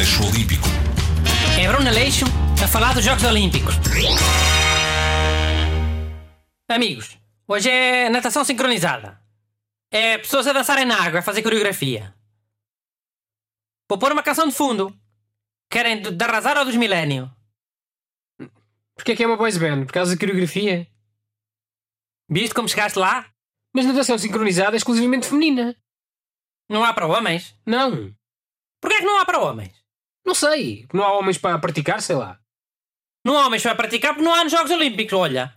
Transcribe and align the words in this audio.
Aleixo 0.00 0.26
Olímpico. 0.26 0.66
É 1.60 1.68
Bruno 1.68 1.86
Aleixo 1.86 2.24
a 2.64 2.66
falar 2.66 2.94
dos 2.94 3.04
Jogos 3.04 3.22
Olímpicos. 3.22 3.74
Amigos, 6.66 7.18
hoje 7.46 7.68
é 7.68 8.08
natação 8.08 8.42
sincronizada. 8.42 9.22
É 9.90 10.16
pessoas 10.16 10.46
a 10.46 10.54
dançarem 10.54 10.86
na 10.86 11.04
água, 11.04 11.18
a 11.18 11.22
fazer 11.22 11.42
coreografia. 11.42 12.14
Vou 13.90 13.98
pôr 13.98 14.12
uma 14.12 14.22
canção 14.22 14.48
de 14.48 14.54
fundo. 14.54 14.98
Querem 15.70 16.00
de, 16.00 16.12
de 16.12 16.24
arrasar 16.24 16.56
ou 16.56 16.64
dos 16.64 16.76
milénio? 16.76 17.30
Porquê 18.96 19.12
é 19.12 19.16
que 19.16 19.22
é 19.22 19.26
uma 19.26 19.36
boys 19.36 19.58
band? 19.58 19.84
Por 19.84 19.92
causa 19.92 20.14
da 20.14 20.18
coreografia? 20.18 20.88
Viste 22.26 22.54
como 22.54 22.70
chegaste 22.70 22.98
lá? 22.98 23.30
Mas 23.74 23.84
natação 23.84 24.16
sincronizada 24.16 24.76
é 24.76 24.78
exclusivamente 24.78 25.26
feminina. 25.26 25.76
Não 26.70 26.82
há 26.82 26.94
para 26.94 27.06
homens? 27.06 27.54
Não. 27.66 28.16
Porquê 28.80 28.96
é 28.96 29.00
que 29.00 29.04
não 29.04 29.20
há 29.20 29.26
para 29.26 29.40
homens? 29.40 29.79
Não 30.24 30.34
sei. 30.34 30.86
Não 30.92 31.04
há 31.04 31.18
homens 31.18 31.38
para 31.38 31.58
praticar, 31.58 32.00
sei 32.02 32.16
lá. 32.16 32.38
Não 33.24 33.38
há 33.38 33.46
homens 33.46 33.62
para 33.62 33.74
praticar 33.74 34.14
porque 34.14 34.24
não 34.24 34.34
há 34.34 34.42
nos 34.44 34.52
Jogos 34.52 34.70
Olímpicos, 34.70 35.12
olha. 35.12 35.54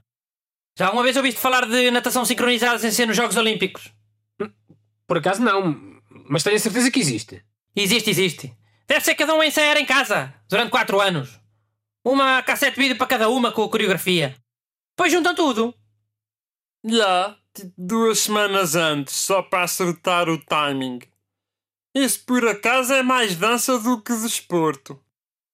Já 0.77 0.87
alguma 0.87 1.03
vez 1.03 1.15
ouviste 1.15 1.39
falar 1.39 1.65
de 1.67 1.91
natação 1.91 2.25
sincronizada 2.25 2.79
sem 2.79 2.91
ser 2.91 3.05
nos 3.05 3.15
Jogos 3.15 3.37
Olímpicos? 3.37 3.93
Por 5.07 5.17
acaso 5.17 5.41
não. 5.41 6.01
Mas 6.29 6.43
tenho 6.43 6.55
a 6.55 6.59
certeza 6.59 6.89
que 6.89 6.99
existe. 6.99 7.43
Existe, 7.75 8.09
existe. 8.09 8.57
Deve 8.87 9.01
ser 9.01 9.15
cada 9.15 9.33
um 9.33 9.43
ensaiar 9.43 9.77
em 9.77 9.85
casa, 9.85 10.33
durante 10.49 10.71
4 10.71 10.99
anos. 10.99 11.39
Uma 12.03 12.41
cassete 12.43 12.75
de 12.75 12.81
vídeo 12.81 12.97
para 12.97 13.07
cada 13.07 13.29
uma 13.29 13.51
com 13.51 13.63
a 13.63 13.69
coreografia. 13.69 14.35
Depois 14.95 15.11
juntam 15.11 15.33
tudo. 15.33 15.73
Já, 16.85 17.37
tipo 17.53 17.73
duas 17.77 18.19
semanas 18.19 18.75
antes, 18.75 19.15
só 19.15 19.41
para 19.41 19.63
acertar 19.63 20.27
o 20.27 20.37
timing. 20.37 20.99
Isso 21.93 22.25
por 22.25 22.47
acaso 22.47 22.93
é 22.93 23.03
mais 23.03 23.35
dança 23.35 23.77
do 23.77 24.01
que 24.01 24.13
desporto. 24.13 24.99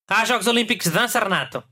Há 0.07 0.25
Jogos 0.25 0.47
Olímpicos 0.47 0.87
de 0.87 0.93
dança, 0.93 1.19
Renato. 1.19 1.63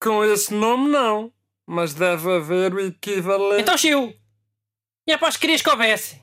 Com 0.00 0.24
esse 0.24 0.52
nome 0.52 0.90
não, 0.90 1.32
mas 1.66 1.94
deve 1.94 2.30
haver 2.30 2.74
o 2.74 2.80
equivalente. 2.80 3.62
Então, 3.62 3.78
Chiu. 3.78 4.14
E 5.06 5.12
após 5.12 5.36
que 5.36 5.42
querias 5.42 5.62
que 5.62 5.70
houvesse. 5.70 6.20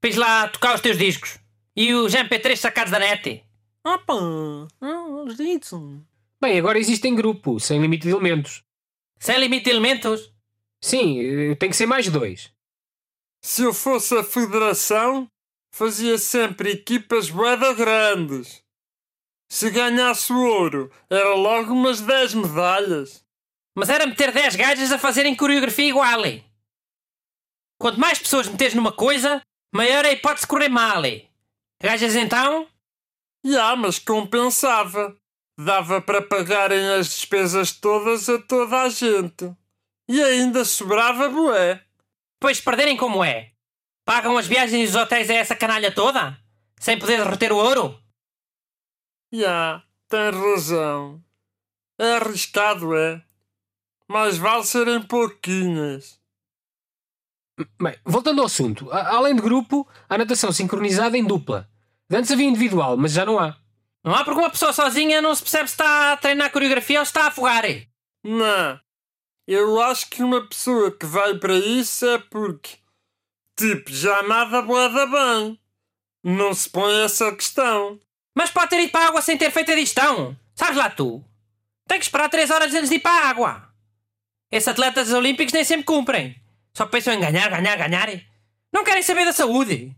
Pis 0.00 0.16
lá 0.16 0.48
tocar 0.48 0.74
os 0.74 0.80
teus 0.80 0.96
discos. 0.96 1.38
E 1.74 1.92
os 1.92 2.14
MP3 2.14 2.56
sacados 2.56 2.92
da 2.92 2.98
net. 2.98 3.44
Opa, 3.84 4.14
os 5.24 5.36
disso. 5.36 6.02
Bem, 6.40 6.58
agora 6.58 6.78
existe 6.78 7.08
em 7.08 7.14
grupo, 7.14 7.58
sem 7.58 7.80
limite 7.80 8.04
de 8.04 8.10
elementos. 8.10 8.62
Sem 9.18 9.38
limite 9.38 9.64
de 9.64 9.70
elementos. 9.70 10.32
Sim, 10.80 11.20
eh, 11.20 11.54
tem 11.56 11.70
que 11.70 11.76
ser 11.76 11.86
mais 11.86 12.08
dois. 12.08 12.52
Se 13.42 13.62
eu 13.62 13.74
fosse 13.74 14.16
a 14.16 14.22
federação, 14.22 15.28
fazia 15.78 16.18
sempre 16.18 16.72
equipas 16.72 17.30
boeda 17.30 17.72
grandes. 17.72 18.64
Se 19.48 19.70
ganhasse 19.70 20.32
o 20.32 20.44
ouro, 20.44 20.92
era 21.08 21.34
logo 21.34 21.72
umas 21.72 22.00
10 22.00 22.34
medalhas. 22.34 23.24
Mas 23.76 23.88
era 23.88 24.04
meter 24.04 24.32
10 24.32 24.56
gajas 24.56 24.90
a 24.90 24.98
fazerem 24.98 25.36
coreografia 25.36 25.88
igual. 25.88 26.20
Quanto 27.80 28.00
mais 28.00 28.18
pessoas 28.18 28.48
meteres 28.48 28.74
numa 28.74 28.90
coisa, 28.90 29.40
maior 29.72 30.04
é 30.04 30.08
a 30.08 30.12
hipótese 30.12 30.42
de 30.42 30.48
correr 30.48 30.68
mal. 30.68 31.00
Gajas 31.80 32.16
então? 32.16 32.66
Já, 33.46 33.76
mas 33.76 34.00
compensava. 34.00 35.16
Dava 35.56 36.00
para 36.02 36.22
pagarem 36.22 36.88
as 36.94 37.08
despesas 37.08 37.72
todas 37.72 38.28
a 38.28 38.42
toda 38.42 38.82
a 38.82 38.88
gente. 38.88 39.54
E 40.08 40.20
ainda 40.20 40.64
sobrava 40.64 41.28
bué. 41.28 41.84
Pois 42.40 42.60
perderem 42.60 42.96
como 42.96 43.22
é. 43.22 43.52
Pagam 44.08 44.38
as 44.38 44.46
viagens 44.46 44.86
e 44.88 44.88
os 44.88 44.94
hotéis 44.96 45.28
a 45.28 45.34
essa 45.34 45.54
canalha 45.54 45.94
toda? 45.94 46.34
Sem 46.80 46.98
poder 46.98 47.20
reter 47.26 47.52
o 47.52 47.58
ouro? 47.58 48.00
Já, 49.30 49.82
tem 50.08 50.30
razão. 50.30 51.22
É 52.00 52.16
arriscado, 52.16 52.96
é. 52.96 53.22
Mais 54.08 54.38
vale 54.38 54.64
serem 54.64 55.02
pouquinhas. 55.02 56.18
Bem, 57.78 57.98
voltando 58.02 58.40
ao 58.40 58.46
assunto. 58.46 58.90
A- 58.90 59.16
além 59.16 59.36
de 59.36 59.42
grupo, 59.42 59.86
há 60.08 60.16
natação 60.16 60.52
sincronizada 60.52 61.18
em 61.18 61.26
dupla. 61.26 61.68
De 62.08 62.16
Antes 62.16 62.30
havia 62.30 62.48
individual, 62.48 62.96
mas 62.96 63.12
já 63.12 63.26
não 63.26 63.38
há. 63.38 63.58
Não 64.02 64.14
há 64.14 64.24
porque 64.24 64.40
uma 64.40 64.48
pessoa 64.48 64.72
sozinha 64.72 65.20
não 65.20 65.34
se 65.34 65.42
percebe 65.42 65.68
se 65.68 65.74
está 65.74 66.14
a 66.14 66.16
treinar 66.16 66.50
coreografia 66.50 67.00
ou 67.00 67.04
se 67.04 67.10
está 67.10 67.24
a 67.24 67.28
afogar. 67.28 67.64
Não. 68.24 68.80
Eu 69.46 69.78
acho 69.82 70.08
que 70.08 70.22
uma 70.22 70.46
pessoa 70.48 70.90
que 70.96 71.04
vai 71.04 71.36
para 71.36 71.58
isso 71.58 72.06
é 72.06 72.16
porque, 72.18 72.78
tipo, 73.58 73.92
já 73.92 74.22
nada 74.22 74.62
boeda 74.62 75.06
bem. 75.06 75.58
Não 76.22 76.54
se 76.54 76.70
põe 76.70 77.02
essa 77.02 77.34
questão. 77.34 78.00
Mas 78.34 78.50
pode 78.50 78.70
ter 78.70 78.80
ido 78.80 78.92
para 78.92 79.06
a 79.06 79.08
água 79.08 79.20
sem 79.20 79.36
ter 79.36 79.50
feito 79.50 79.72
a 79.72 79.74
digestão. 79.74 80.36
Sabes 80.54 80.76
lá 80.76 80.88
tu? 80.88 81.24
Tem 81.86 81.98
que 81.98 82.04
esperar 82.04 82.28
3 82.28 82.50
horas 82.50 82.74
antes 82.74 82.88
de 82.88 82.96
ir 82.96 83.00
para 83.00 83.24
a 83.24 83.28
água. 83.28 83.68
Esses 84.50 84.68
atletas 84.68 85.12
olímpicos 85.12 85.52
nem 85.52 85.64
sempre 85.64 85.84
cumprem. 85.84 86.40
Só 86.72 86.86
pensam 86.86 87.14
em 87.14 87.20
ganhar, 87.20 87.50
ganhar, 87.50 87.76
ganhar. 87.76 88.08
Não 88.72 88.84
querem 88.84 89.02
saber 89.02 89.24
da 89.24 89.32
saúde. 89.32 89.94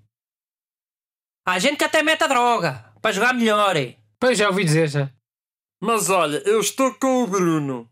Há 1.47 1.59
gente 1.59 1.77
que 1.77 1.85
até 1.85 2.03
mete 2.03 2.25
a 2.25 2.27
droga 2.27 2.93
para 3.03 3.13
jogar 3.13 3.35
melhor. 3.35 3.75
Pois 4.19 4.39
já 4.39 4.49
ouvi 4.49 4.65
dizer 4.65 4.89
já. 4.89 5.11
Mas 5.81 6.11
olha, 6.11 6.43
eu 6.47 6.61
estou 6.61 6.95
com 6.95 7.25
o 7.25 7.27
Bruno. 7.27 7.91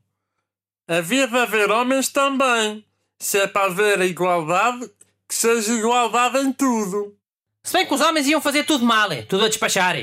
Havia 0.87 1.27
de 1.27 1.37
haver 1.37 1.71
homens 1.71 2.09
também. 2.09 2.84
Se 3.21 3.39
é 3.39 3.47
para 3.47 3.67
haver 3.67 4.01
a 4.01 4.07
igualdade, 4.07 4.91
que 5.28 5.34
seja 5.34 5.75
igualdade 5.75 6.39
em 6.39 6.53
tudo. 6.53 7.16
Se 7.62 7.72
bem 7.72 7.87
que 7.87 7.94
os 7.94 8.00
homens 8.00 8.27
iam 8.27 8.41
fazer 8.41 8.65
tudo 8.65 8.84
mal, 8.84 9.11
tudo 9.28 9.44
a 9.44 9.49
despachar. 9.49 9.97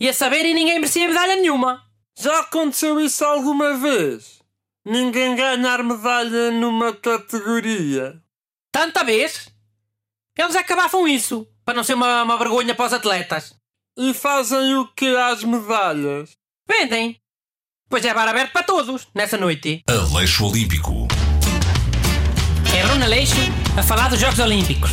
Ia 0.00 0.12
saber 0.12 0.44
e 0.44 0.52
ninguém 0.52 0.74
merecia 0.80 1.06
medalha 1.06 1.36
nenhuma. 1.36 1.84
Já 2.18 2.40
aconteceu 2.40 3.00
isso 3.00 3.24
alguma 3.24 3.76
vez? 3.76 4.40
Ninguém 4.84 5.36
ganhar 5.36 5.82
medalha 5.82 6.50
numa 6.50 6.92
categoria. 6.92 8.20
Tanta 8.72 9.04
vez. 9.04 9.48
Eles 10.36 10.56
acabavam 10.56 11.06
isso, 11.06 11.46
para 11.64 11.74
não 11.74 11.84
ser 11.84 11.94
uma, 11.94 12.24
uma 12.24 12.36
vergonha 12.36 12.74
para 12.74 12.86
os 12.86 12.92
atletas. 12.92 13.54
E 13.96 14.12
fazem 14.12 14.74
o 14.74 14.88
que 14.88 15.14
às 15.16 15.44
medalhas? 15.44 16.36
Vendem. 16.68 17.20
Pois 17.88 18.04
é 18.04 18.12
bar 18.12 18.28
aberto 18.28 18.52
para 18.52 18.64
todos, 18.64 19.06
nessa 19.14 19.36
noite. 19.36 19.84
Aleixo 19.88 20.46
Olímpico. 20.46 21.03
Aleixo 23.04 23.36
a 23.76 23.82
falar 23.82 24.08
dos 24.08 24.18
Jogos 24.18 24.38
Olímpicos. 24.38 24.90